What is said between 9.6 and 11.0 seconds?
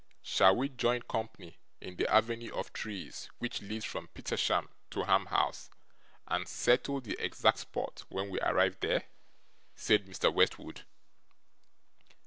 said Mr Westwood.